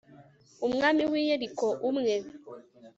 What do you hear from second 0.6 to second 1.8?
umwami w'i yeriko,